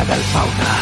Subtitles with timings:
[0.00, 0.74] Taverna del fauna.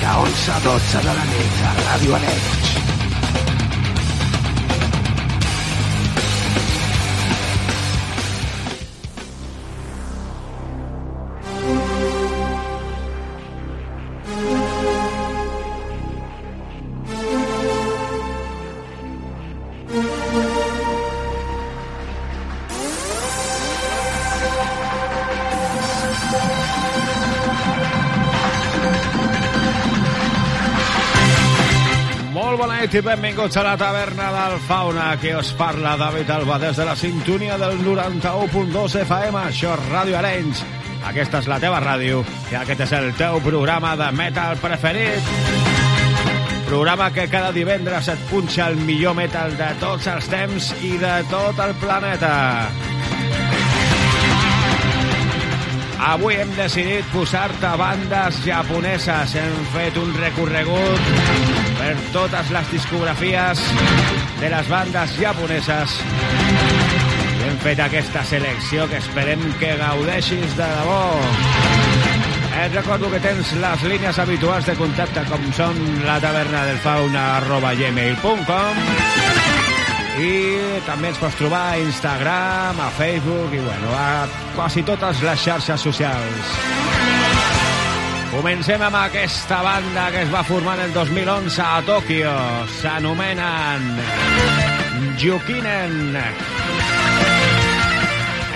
[0.00, 2.65] De 11 a 12 de la nit a Ràdio Aneig.
[32.96, 35.10] I benvinguts a la taverna del Fauna.
[35.12, 39.40] Aquí us parla David Alba des de la sintonia del 91.2 FM.
[39.50, 40.62] Això és Ràdio Arenys.
[41.04, 45.28] Aquesta és la teva ràdio i aquest és el teu programa de metal preferit.
[46.70, 51.14] Programa que cada divendres et punxa el millor metal de tots els temps i de
[51.32, 52.34] tot el planeta.
[56.14, 59.36] Avui hem decidit posar-te bandes japoneses.
[59.42, 61.55] Hem fet un recorregut
[61.86, 63.60] per totes les discografies
[64.40, 65.92] de les bandes japoneses.
[67.36, 71.04] I hem fet aquesta selecció que esperem que gaudeixis de debò.
[72.64, 75.78] Et recordo que tens les línies habituals de contacte com són
[76.08, 78.82] la taverna del fauna arroba gmail.com
[80.26, 80.32] i
[80.88, 84.26] també ens pots trobar a Instagram, a Facebook i bueno, a
[84.56, 87.05] quasi totes les xarxes socials.
[88.30, 92.32] Comencem amb aquesta banda que es va formar el 2011 a Tòquio.
[92.80, 93.86] S'anomenen
[95.20, 96.16] Jukinen.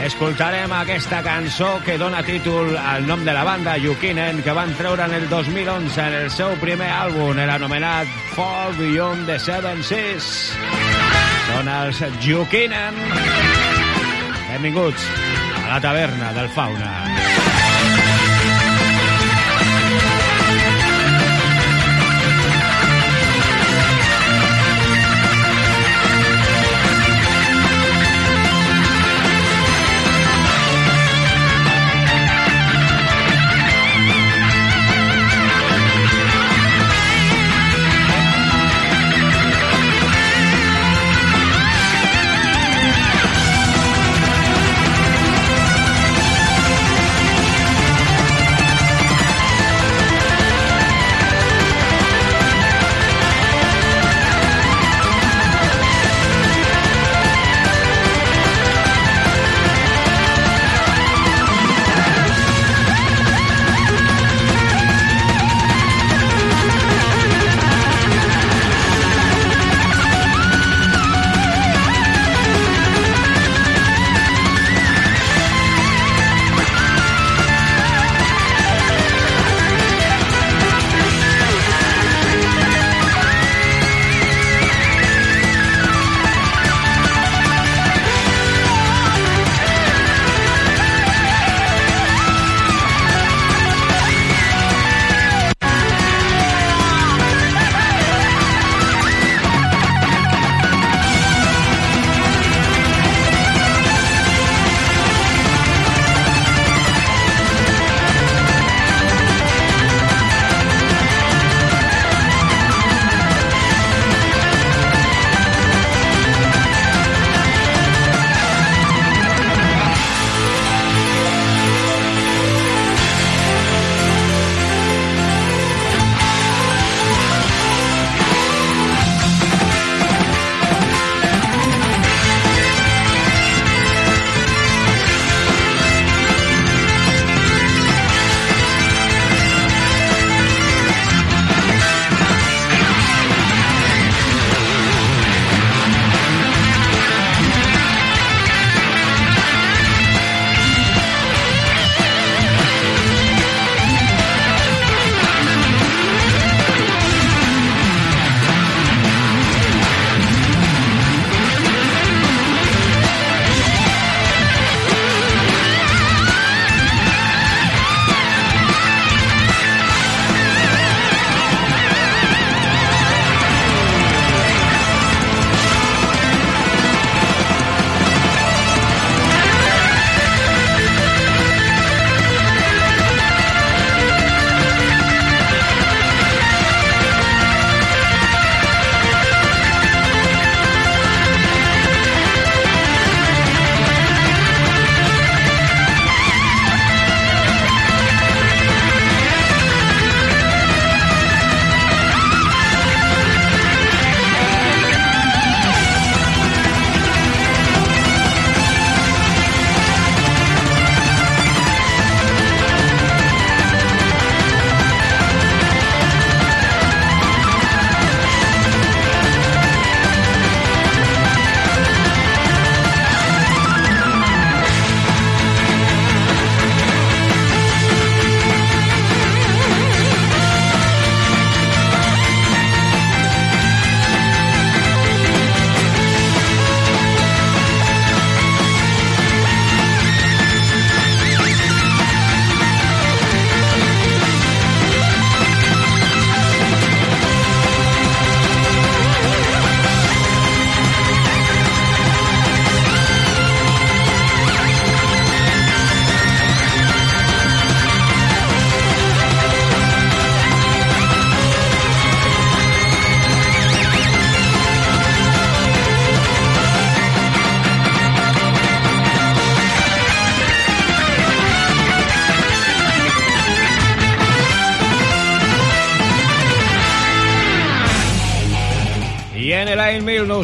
[0.05, 5.05] Escoltarem aquesta cançó que dona títol al nom de la banda Yukinen que van treure
[5.07, 10.33] en el 2011 en el seu primer àlbum, l'anomenat Fall Beyond the Seven Seas.
[11.51, 12.99] Són els Jukinen.
[14.51, 15.07] Benvinguts
[15.63, 16.95] a la taverna del Fauna.
[17.21, 17.50] Thank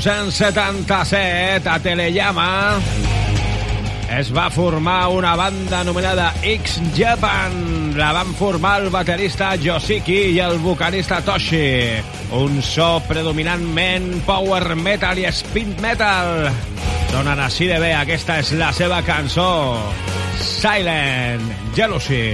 [0.07, 2.79] 1977, a Teleyama,
[4.15, 7.97] es va formar una banda anomenada X Japan.
[7.99, 11.99] La van formar el baterista Yoshiki i el vocalista Toshi.
[12.39, 16.53] Un so predominantment power metal i speed metal.
[17.11, 19.51] Donen així de bé, aquesta és la seva cançó.
[20.39, 22.31] Silent Jealousy.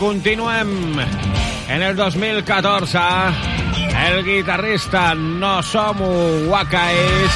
[0.00, 0.98] Continuem.
[1.68, 2.98] En el 2014,
[4.08, 7.30] el guitarrista Nozomu Wakaes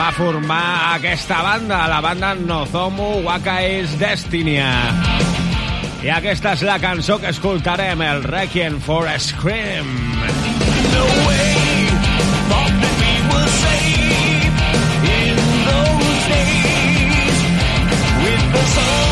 [0.00, 4.72] va formar aquesta banda, la banda Nozomu Wakaes Destinia.
[6.02, 9.92] I aquesta és la cançó que escoltarem, el Requiem for a Scream.
[10.94, 11.92] No way,
[12.48, 13.44] that we
[15.12, 15.36] in
[15.68, 17.38] those days
[18.52, 19.07] the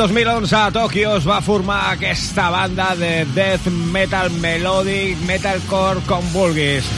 [0.00, 6.88] 2011 a Tòquio es va formar aquesta banda de death metal melodic, metalcore, com vulguis.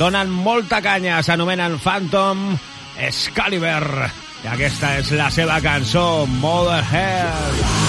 [0.00, 2.56] Donen molta canya, s'anomenen Phantom
[2.96, 4.08] Excalibur.
[4.40, 7.84] I aquesta és la seva cançó, Mother Heart.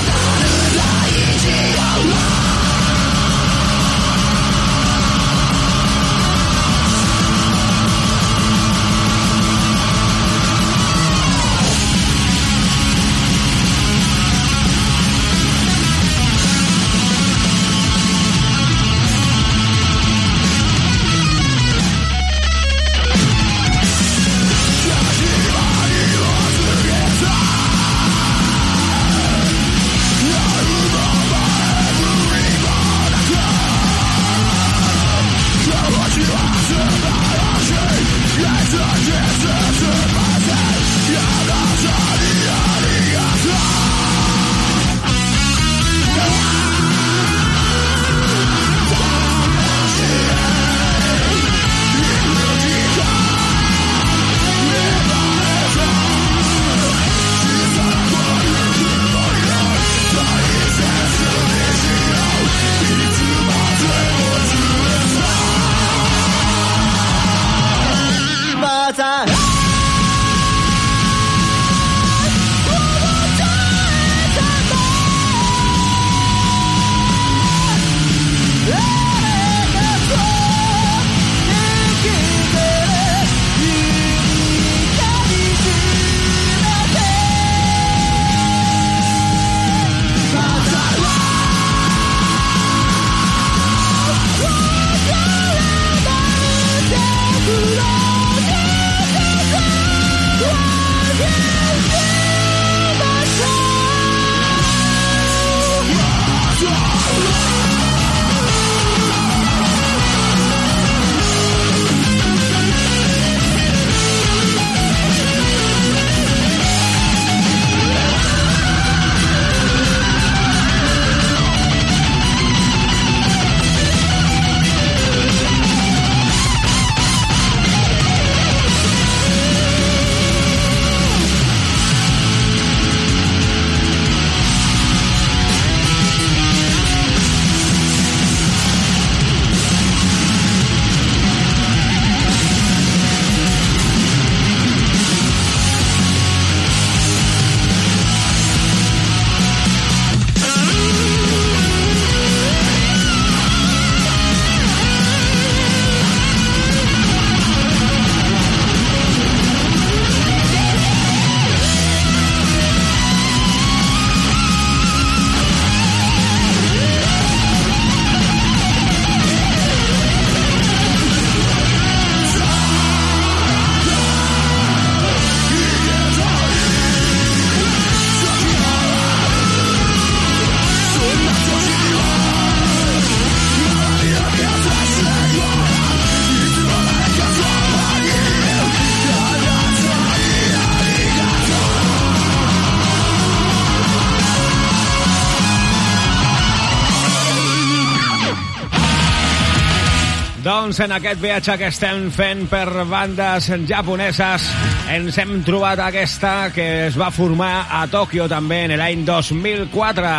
[200.86, 204.46] En aquest viatge que estem fent per bandes japoneses
[204.94, 210.14] ens hem trobat aquesta que es va formar a Tòquio també en l'any 2004.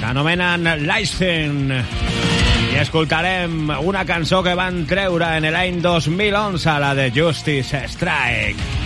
[0.00, 7.86] S'anomenen Leisten i escoltarem una cançó que van treure en l'any 2011, la de Justice
[7.94, 8.79] Strike.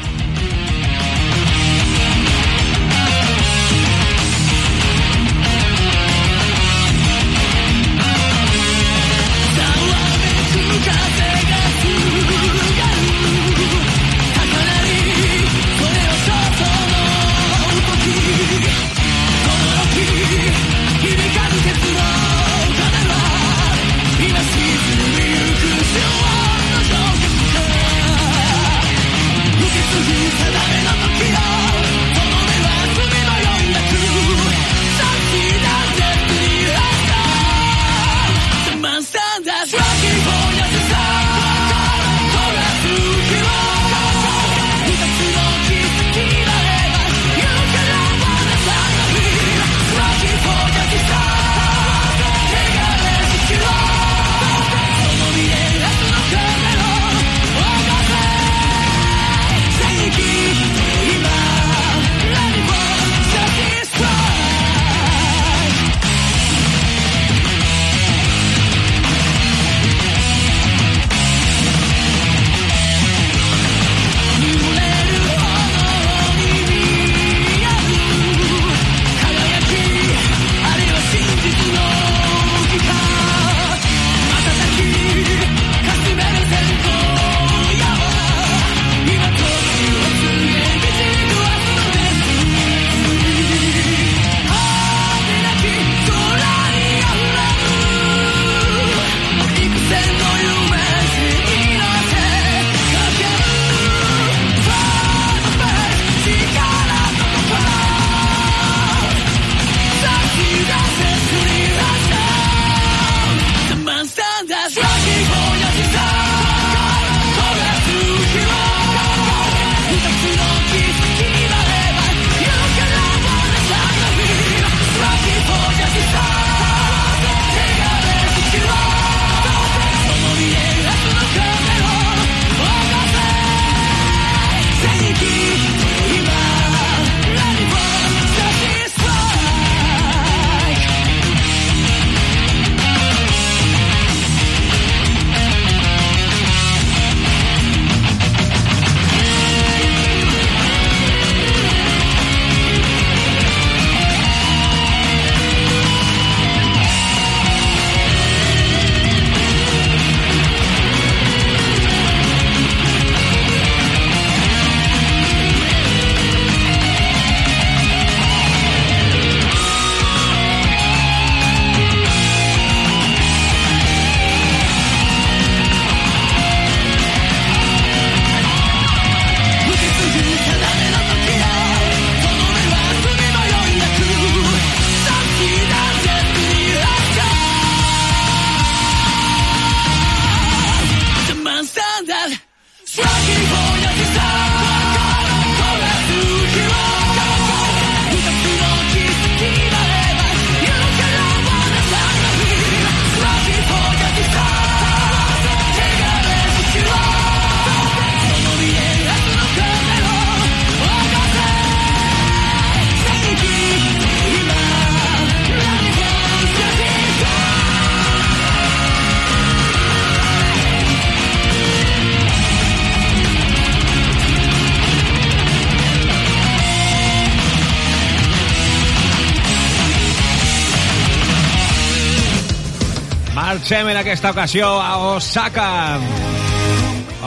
[233.55, 236.01] Marxem en aquesta ocasió a Osaka,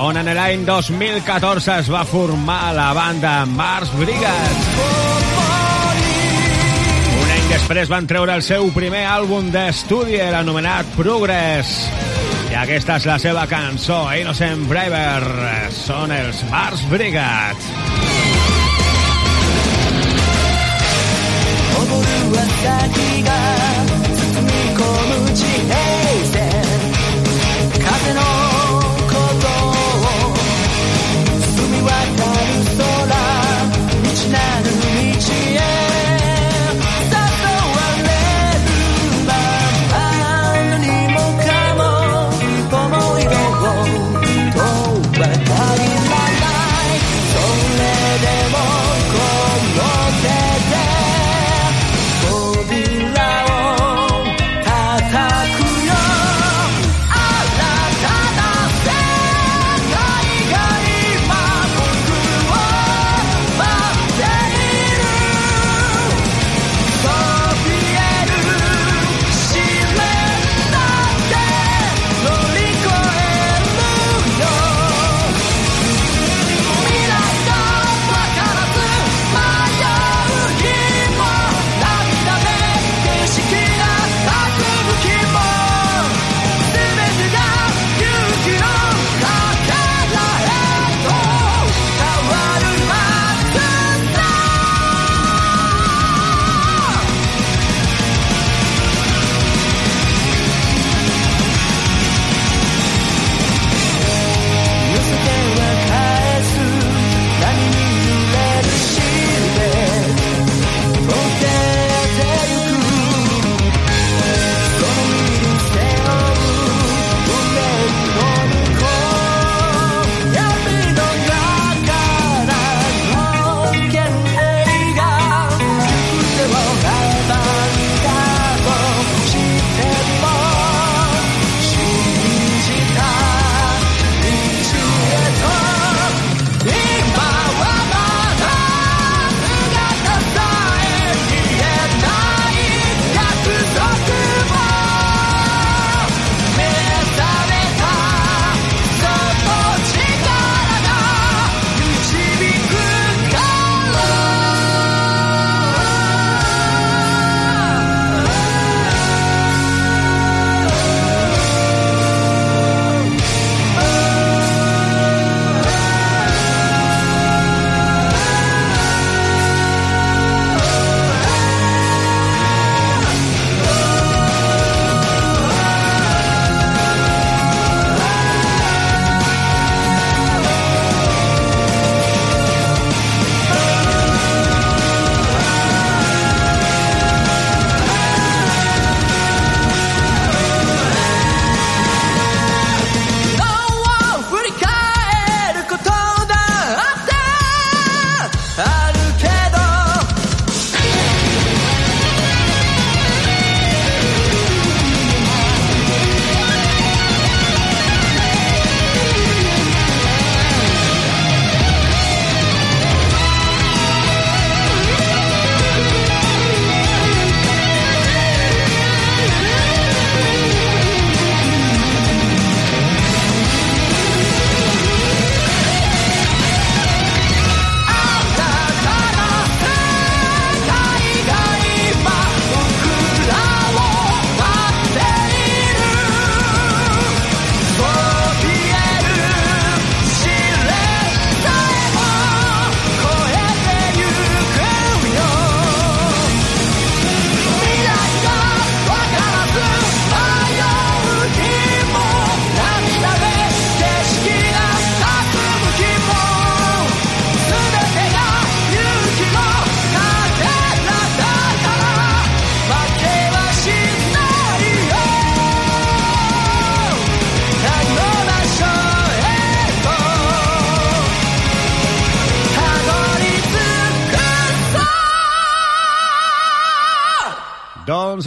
[0.03, 4.65] on en l'any 2014 es va formar la banda Mars Brigade.
[7.21, 11.77] Un any després van treure el seu primer àlbum d'estudi, l'anomenat Progress.
[12.51, 15.23] I aquesta és la seva cançó, Innocent Braver.
[15.85, 17.63] Són els Mars Brigade.
[21.77, 23.57] 踊る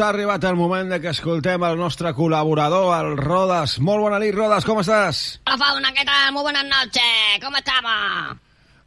[0.01, 3.75] ha arribat el moment de que escoltem el nostre col·laborador, el Rodas.
[3.85, 5.41] Molt bona nit, Rodas, com estàs?
[5.45, 6.33] Hola Fauna, ¿qué tal?
[6.33, 7.37] Muy buenas noches.
[7.43, 8.39] ¿Cómo estamos?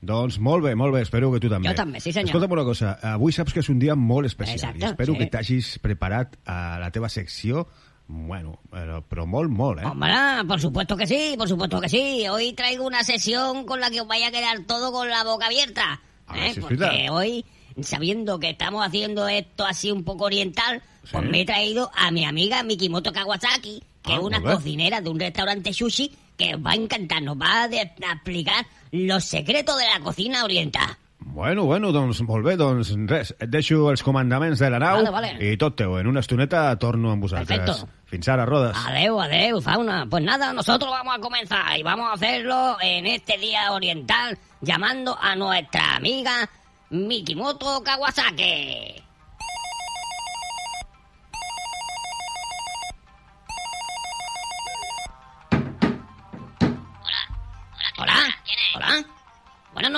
[0.02, 1.70] Doncs molt bé, molt bé, espero que tu també.
[1.70, 2.34] Jo també, sí, senyor.
[2.34, 5.20] Escolta'm una cosa, avui saps que és un dia molt especial Exacte, i espero sí.
[5.22, 7.68] que t'hagis preparat a la teva secció
[8.06, 9.86] Bueno, però, però molt, molt, eh?
[9.88, 12.28] Hombre, por supuesto que sí, por supuesto que sí.
[12.28, 15.46] Hoy traigo una sesión con la que os vaya a quedar todo con la boca
[15.46, 16.02] abierta.
[16.28, 16.54] A ver ¿eh?
[16.54, 17.46] si Porque hoy,
[17.82, 21.30] sabiendo que estamos haciendo esto así un poco oriental, pues Sí.
[21.30, 25.20] me he traído a mi amiga Mikimoto Kawasaki, que Ah, es una cocinera de un
[25.20, 29.78] restaurante sushi que os va a encantar, nos va a, de- a explicar los secretos
[29.78, 30.98] de la cocina oriental.
[31.26, 35.10] Bueno, bueno, doncs molt bé, doncs res, et deixo els comandaments de la nau Vale,
[35.10, 35.54] vale.
[35.54, 35.98] i tot teu.
[35.98, 37.60] En una estoneta torno amb vosaltres.
[37.60, 37.88] Perfecto.
[38.06, 38.76] Fins ara, Rodes.
[38.86, 40.06] Adeu, adeu, fauna.
[40.10, 45.18] Pues nada, nosotros vamos a comenzar y vamos a hacerlo en este día oriental llamando
[45.20, 46.50] a nuestra amiga
[46.90, 49.02] Mikimoto Kawasaki.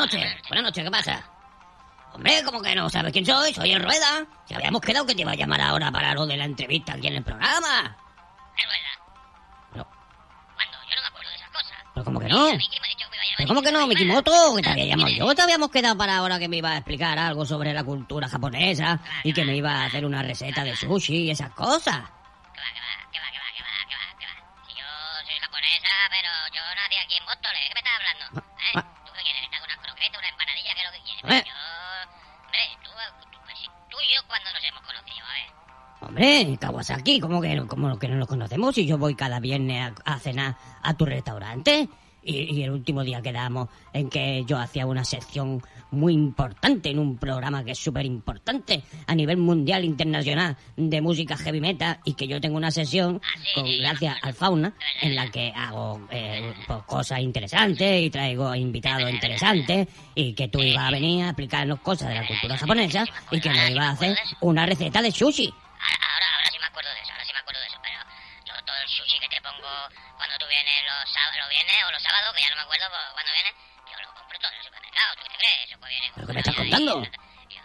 [0.05, 1.23] Noches, buenas noches, ¿qué pasa?
[2.13, 4.25] Hombre, como que no sabes quién soy, soy el Rueda.
[4.45, 7.07] Si habíamos quedado que te iba a llamar ahora para lo de la entrevista aquí
[7.07, 7.97] en el programa.
[8.55, 8.95] ¿Es verdad?
[9.73, 9.87] Pero,
[10.55, 10.77] ¿Cuándo?
[10.89, 11.77] Yo no me acuerdo de esas cosas.
[11.93, 12.47] pero ¿cómo que no?
[13.37, 14.55] ¿Pero cómo que no, Mikimoto?
[14.55, 15.35] Que te había llamado yo.
[15.35, 19.01] Te habíamos quedado para ahora que me iba a explicar algo sobre la cultura japonesa
[19.23, 21.97] y que me iba a hacer una receta de sushi y esas cosas.
[21.97, 24.67] Que va, que va, que va, que va, que va, que va, que va.
[24.69, 24.85] Si yo
[25.25, 27.59] soy japonesa, pero yo nací aquí en Móstoles.
[27.67, 27.94] ¿Qué me estás
[36.15, 40.13] Hombre, Kawasaki, ¿cómo que, cómo que no nos conocemos si yo voy cada viernes a,
[40.13, 41.89] a cenar a tu restaurante?
[42.23, 46.99] Y, y el último día quedamos en que yo hacía una sección muy importante en
[46.99, 52.13] un programa que es súper importante a nivel mundial, internacional, de música heavy metal, y
[52.13, 53.21] que yo tengo una sesión,
[53.53, 59.11] con, gracias al Fauna, en la que hago eh, pues, cosas interesantes y traigo invitados
[59.11, 63.41] interesantes, y que tú ibas a venir a explicarnos cosas de la cultura japonesa, y
[63.41, 65.53] que nos ibas a hacer una receta de sushi.
[65.85, 67.99] Ahora, ahora, ahora sí me acuerdo de eso, ahora sí me acuerdo de eso, pero
[68.45, 69.69] yo todo el sushi que te pongo
[70.17, 72.85] cuando tú vienes los sábados, los viernes o los sábados, que ya no me acuerdo
[72.89, 73.53] pues, cuando vienes,
[73.91, 75.59] yo lo compro todo en el supermercado, ¿tú qué te crees?
[75.69, 76.93] Eso pues viene con ¿Pero qué me estás contando?
[77.03, 77.61] Yo,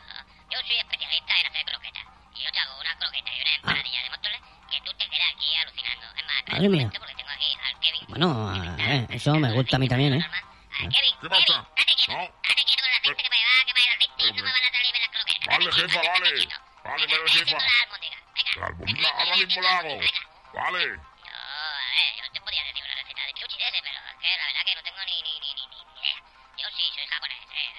[0.51, 2.05] yo soy especialista en hacer croquetas,
[2.35, 5.29] y yo te hago una croqueta y una empanadilla de móstoles que tú te quedas
[5.35, 6.07] aquí alucinando.
[6.17, 6.83] Es más, espera Madre un mía.
[6.87, 8.05] momento porque tengo aquí al Kevin.
[8.09, 10.23] Bueno, eh, eso me gusta a mí también, ¿eh?
[10.25, 10.41] Ah,
[10.79, 11.45] Kevin, ¿Qué pasa?
[11.45, 14.25] Kevin, date quieto, date quieto con la cinta que me va a quemar el aceite
[14.25, 15.47] y no me van a salir bien las croquetas.
[15.51, 16.49] Vale, jefa, vale.
[16.83, 17.59] Vale, ve jefa.
[18.63, 19.09] Albóndiga.
[19.11, 20.01] Ahora mismo la hago.
[20.55, 20.83] Vale.
[20.87, 24.17] Yo, a ver, yo te podría decir una receta de chuchi de ese, pero es
[24.21, 26.19] que la verdad que no tengo ni, ni, ni, ni, ni idea.
[26.59, 27.71] Yo sí, soy japonés, eh.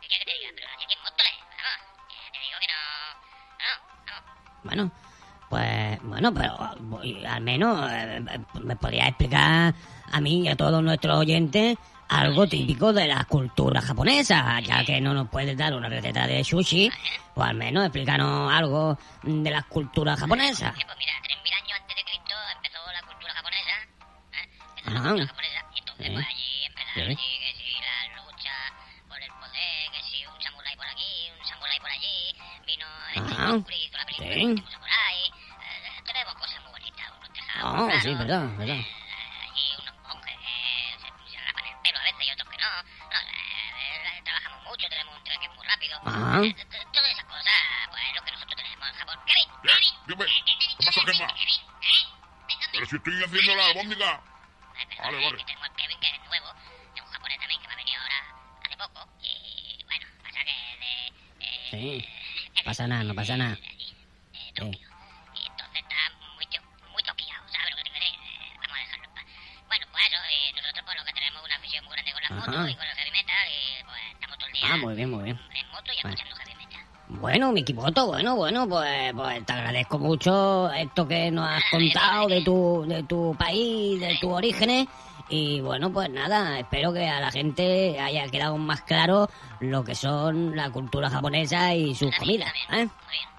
[0.00, 0.50] ¿Qué quieres que te diga?
[0.54, 1.82] Pero nací aquí en Móstoles, vamos.
[2.08, 2.80] que Te digo que no...
[3.58, 3.72] No,
[4.06, 4.16] no.
[4.62, 4.92] Bueno,
[5.48, 6.52] pues bueno, pero
[7.28, 8.20] al menos eh,
[8.62, 9.74] me podría explicar
[10.12, 11.76] a mí y a todos nuestros oyentes
[12.08, 16.42] algo típico de la cultura japonesa, ya que no nos puedes dar una receta de
[16.44, 16.90] sushi,
[17.34, 20.68] pues al menos explícanos algo de la cultura japonesa.
[20.76, 23.74] Eh, pues mira, 3.000 años antes de Cristo empezó la cultura japonesa.
[24.32, 24.48] ¿eh?
[24.78, 25.04] Empezó Ajá.
[25.04, 25.66] la cultura japonesa.
[25.74, 26.12] Y entonces, Sí.
[26.14, 27.16] pues allí empezaron Sí.
[27.16, 28.54] que si la lucha
[29.08, 32.16] por el poder, que si un samurái por aquí, un samurái por allí,
[32.66, 33.46] vino este Ajá.
[33.64, 34.40] Cruise con la película Sí.
[34.40, 35.20] El último samurái.
[35.28, 37.68] Eh, tenemos cosas muy bonitas, unos tejados.
[37.68, 38.76] Ah, muy sí, raros, verdad, verdad.
[38.76, 38.86] eh,
[46.18, 46.42] Ajá.
[46.44, 47.08] Entonces, toda
[48.24, 49.18] que nosotros tenemos jamón.
[49.26, 49.48] Kevin,
[50.06, 50.28] Kevin.
[50.78, 51.00] ¿qué pasa,
[52.72, 54.20] Pero si estoy haciendo la albóndiga.
[54.98, 55.44] Vale, vale.
[55.44, 56.46] Tengo Kevin, que es nuevo,
[57.04, 58.24] un japonés también que me ha venido ahora
[58.64, 59.08] hace poco.
[59.22, 61.12] Y bueno, pasa que
[61.70, 62.08] sí.
[62.56, 63.58] No pasa nada, no pasa nada.
[74.70, 75.40] Ah, muy bien, muy bien.
[76.02, 77.52] Bueno.
[77.52, 78.06] metal.
[78.06, 83.02] Bueno, bueno, pues, pues te agradezco mucho esto que nos has contado de tu, de
[83.04, 84.86] tu país, de tus orígenes.
[85.30, 89.28] Y bueno, pues nada, espero que a la gente haya quedado más claro
[89.60, 92.52] lo que son la cultura japonesa y sus comidas.
[92.72, 92.88] ¿eh?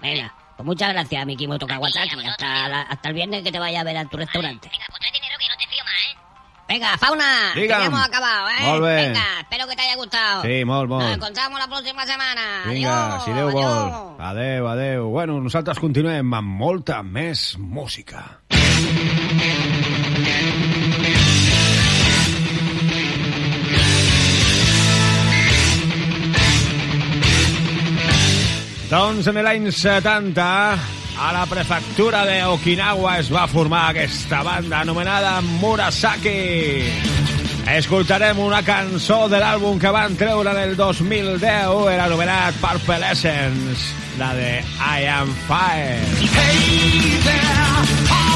[0.00, 2.26] Venga, pues muchas gracias, Mikimoto Kawasaki.
[2.26, 4.70] Hasta, hasta el viernes que te vaya a ver a tu restaurante.
[6.70, 7.82] Venga, Fauna, Digue'm.
[7.82, 8.62] hemos acabado, ¿eh?
[8.62, 8.94] Molt bé.
[9.08, 10.42] Venga, espero que te haya gustado.
[10.42, 11.02] Sí, molt, molt.
[11.02, 12.62] Nos encontramos la próxima semana.
[12.66, 14.16] Vinga, Adiós, si Déu vol.
[14.20, 15.08] Adeu, adeu.
[15.10, 18.22] Bueno, nosaltres continuem amb molta més música.
[28.90, 30.46] Doncs en l'any 70,
[31.20, 36.80] a la prefectura de Okinawa es va formar aquesta banda anomenada Murasaki.
[37.76, 44.32] Escoltarem una cançó de l'àlbum que van treure del 2010, era anomenat Purple Essence, la
[44.32, 44.50] de
[44.80, 46.00] I Am Fire.
[46.24, 48.29] Hey there,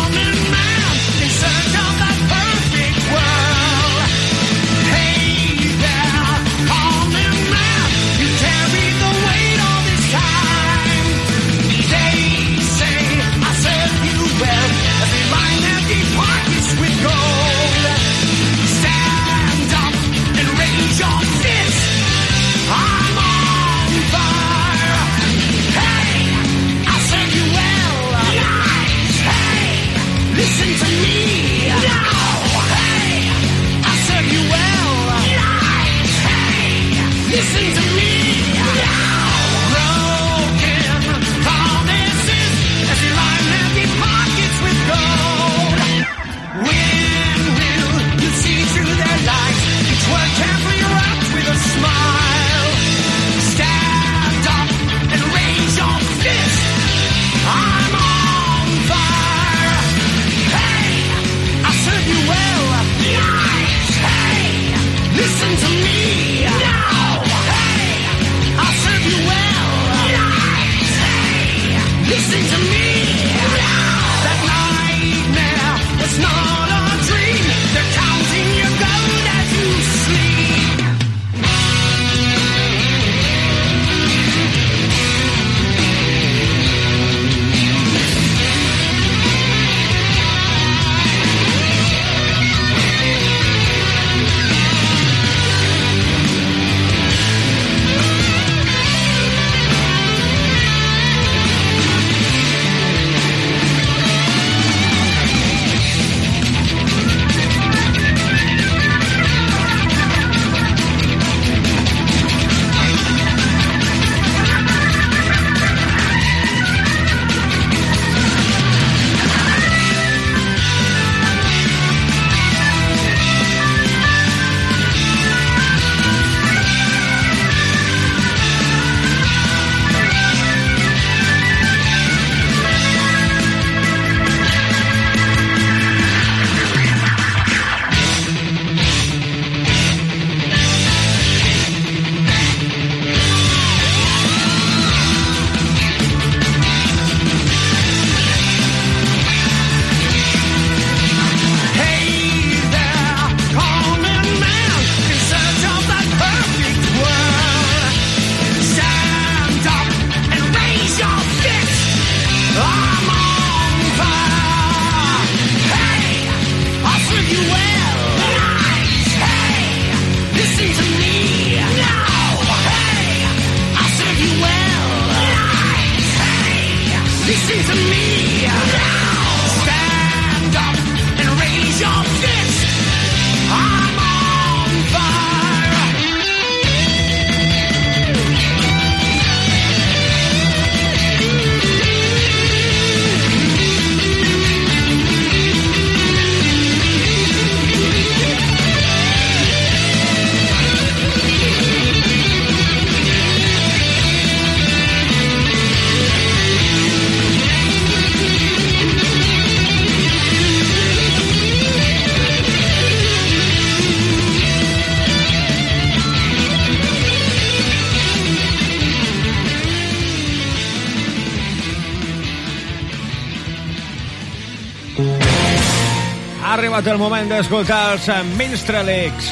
[226.84, 229.30] arribat el moment d'escoltar els eh, Minstrelix,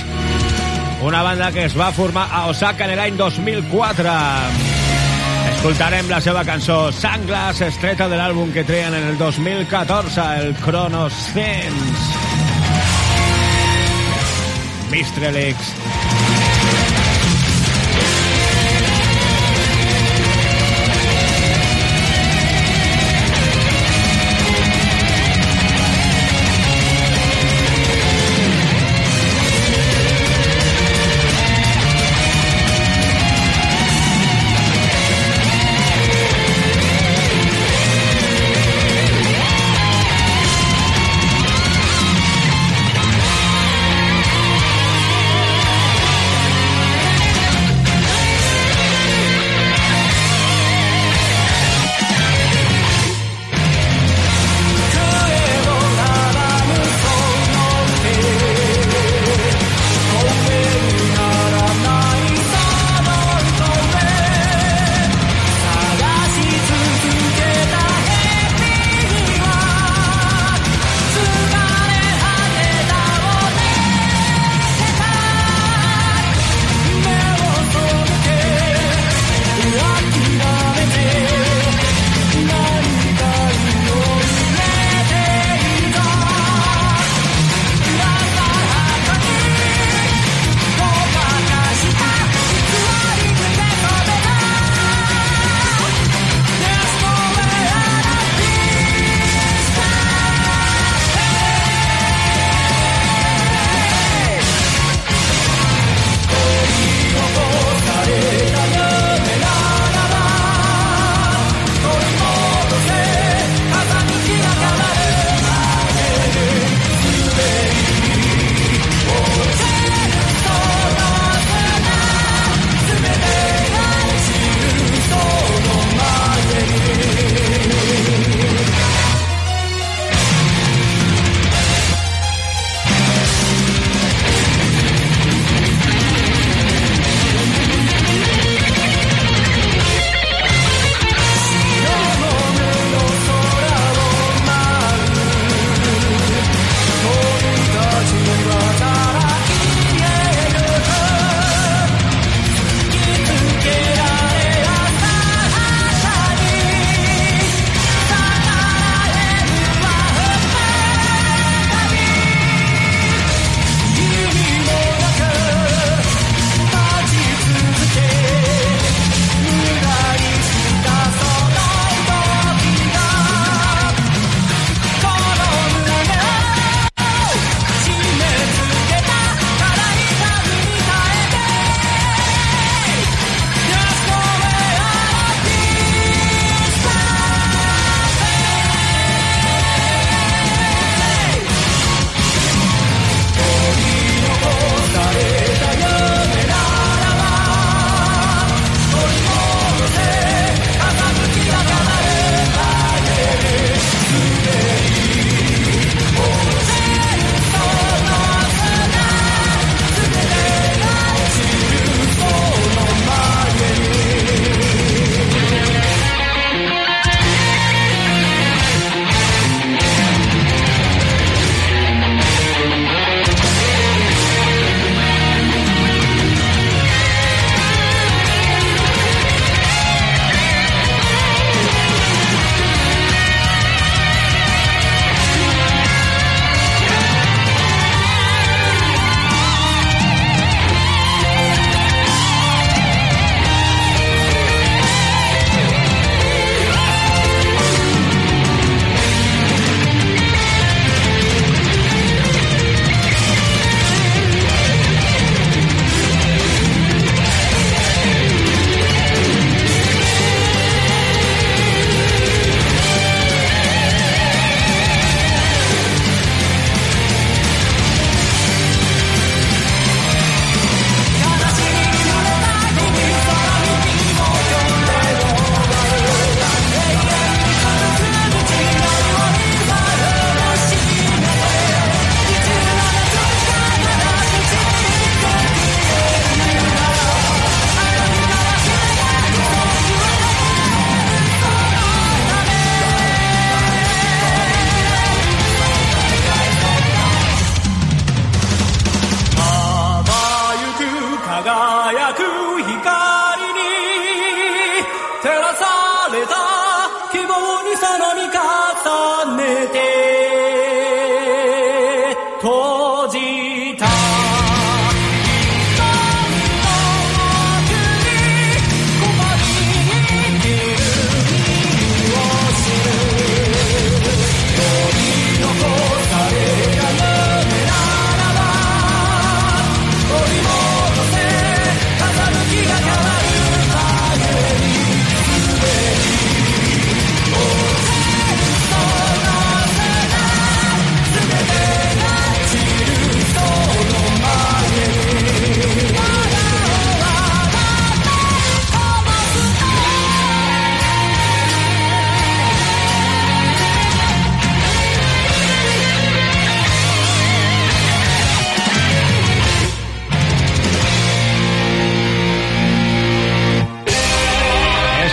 [1.04, 4.14] una banda que es va formar a Osaka en l'any 2004.
[5.50, 12.06] Escoltarem la seva cançó Sanglas, estreta de l'àlbum que treien en el 2014, el Chronoscens.
[14.92, 15.91] Mistrelix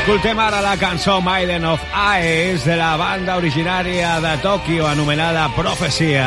[0.10, 6.26] Escoltem ara la cançó Maiden of Eyes de la banda originària de Tòquio anomenada Profecia.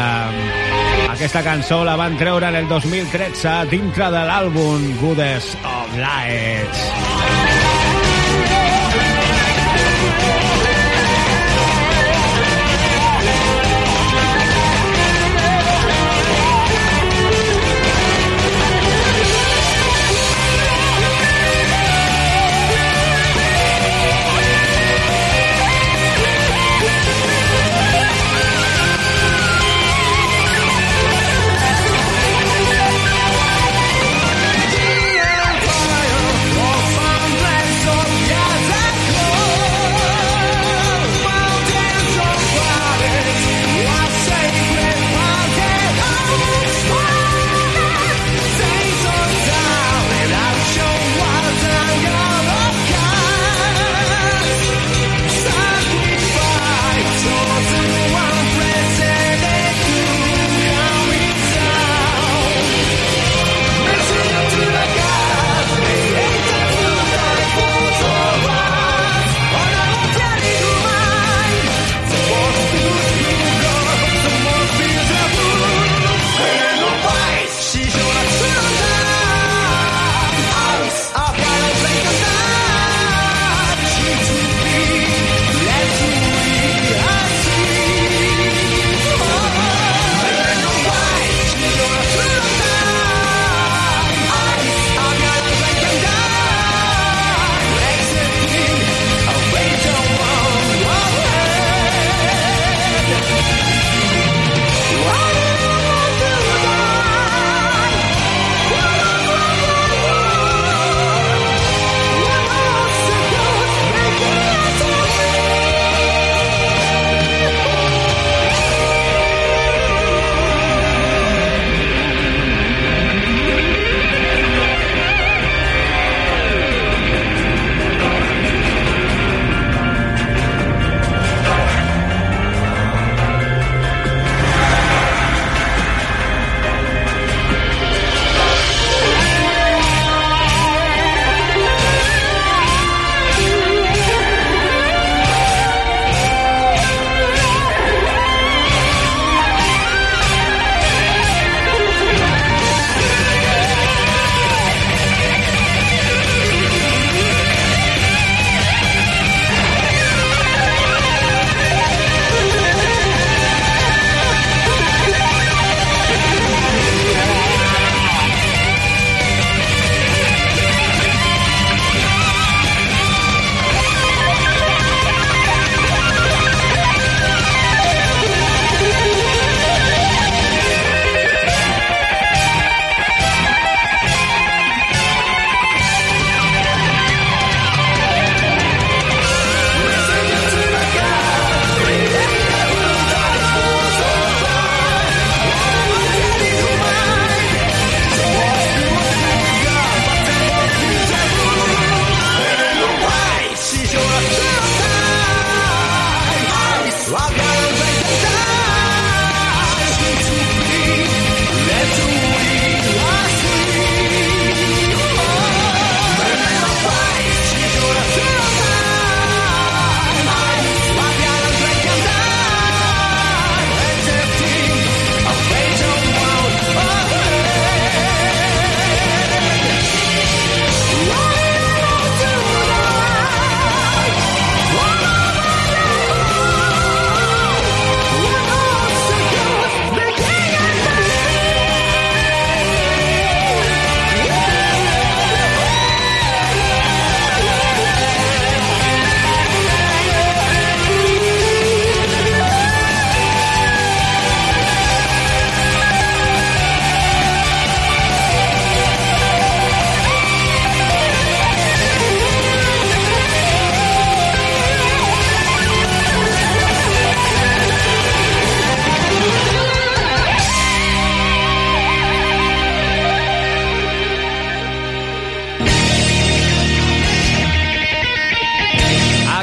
[1.11, 7.02] Aquesta cançó la van treure en el 2013 dintre de l'àlbum Goddess of Lights.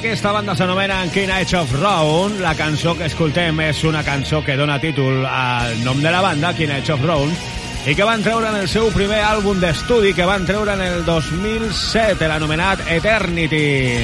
[0.10, 2.40] Aquesta banda s'anomena King Age of Round.
[2.42, 6.50] La cançó que escoltem és una cançó que dona títol al nom de la banda,
[6.58, 7.44] King Age of Round,
[7.86, 11.06] i que van treure en el seu primer àlbum d'estudi que van treure en el
[11.06, 14.00] 2007, l'anomenat Eternity.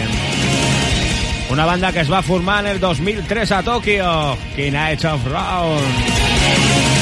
[1.49, 6.95] Una banda que es va formar en el 2003 a Tòquio, Knights of Round.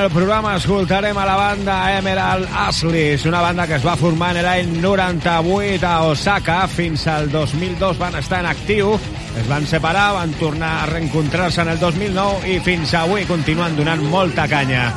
[0.00, 4.44] El programa escoltarem a la banda Emerald Asleys, una banda que es va formar en
[4.46, 6.56] l'any 98 a Osaka.
[6.68, 11.72] Fins al 2002 van estar en actiu, es van separar, van tornar a reencontrar-se en
[11.74, 14.88] el 2009 i fins avui continuen donant molta canya.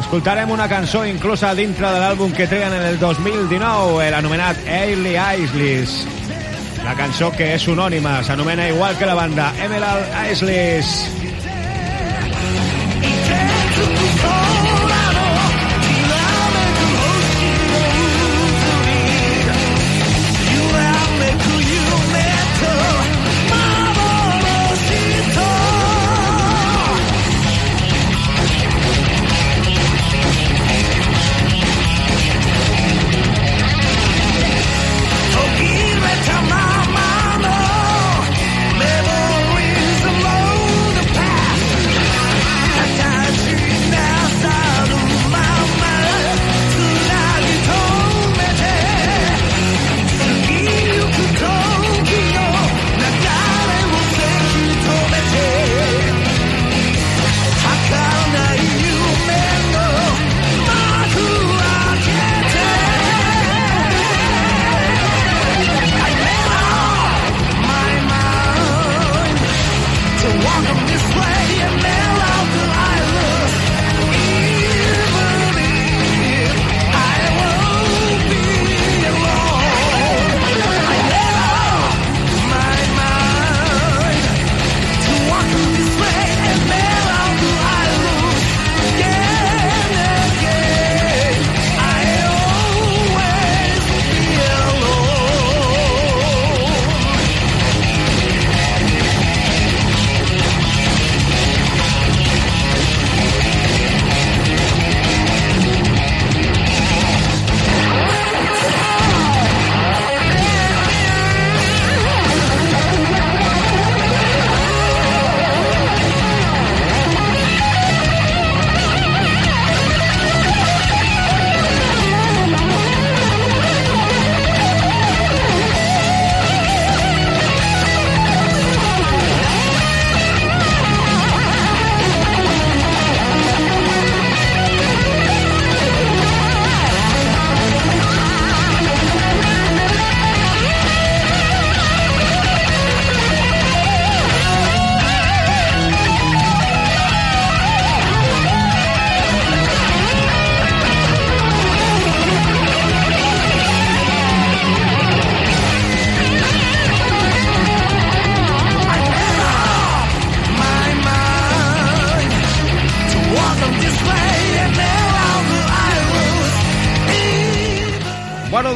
[0.00, 6.02] Escoltarem una cançó inclosa dintre de l'àlbum que treien en el 2019, l'anomenat Ailey Isleys.
[6.82, 11.27] La cançó que és unònima, s'anomena igual que la banda Emerald Isleys.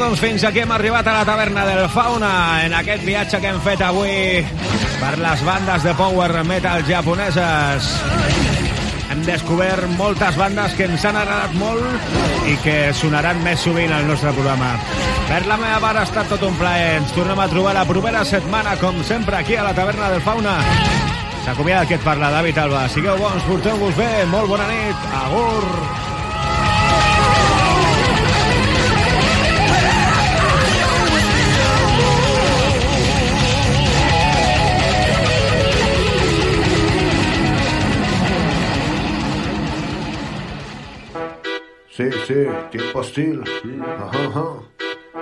[0.02, 3.60] Doncs fins aquí hem arribat a la taverna del Fauna en aquest viatge que hem
[3.62, 4.42] fet avui
[4.98, 7.86] per les bandes de power metal japoneses.
[9.12, 14.08] Hem descobert moltes bandes que ens han agradat molt i que sonaran més sovint al
[14.10, 14.72] nostre programa.
[15.28, 16.96] Per la meva part ha estat tot un plaer.
[16.98, 20.56] Ens tornem a trobar la propera setmana, com sempre, aquí a la taverna del Fauna.
[21.44, 22.88] S'acomiada qui et parla, David Alba.
[22.90, 25.12] Sigueu bons, porteu-vos bé, molt bona nit.
[25.26, 26.11] Agur!
[42.02, 42.34] Sí, sí,
[42.72, 43.44] tiempo hostil.
[43.80, 44.44] Ajá, ajá.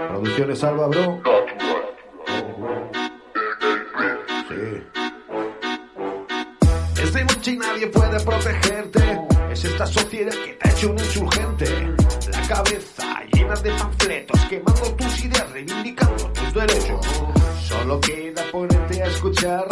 [0.08, 1.22] Producciones Alba, bro.
[4.48, 4.82] Sí.
[7.02, 9.20] Es de noche nadie puede protegerte.
[9.52, 11.66] Es esta sociedad que te ha hecho un insurgente.
[12.32, 17.06] La cabeza llena de panfletos, quemando tus ideas, reivindicando tus derechos.
[17.62, 19.66] Solo queda ponerte a escuchar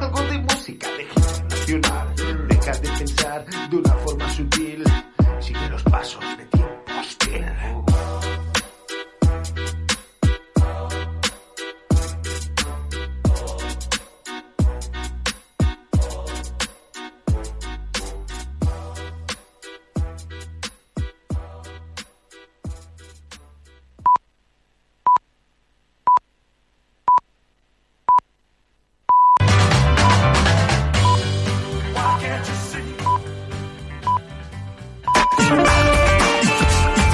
[0.00, 1.06] algo de música de
[1.50, 2.48] nacional.
[2.48, 4.82] Deja de pensar de una forma sutil
[5.40, 7.44] sigue los pasos de tiempo hostil.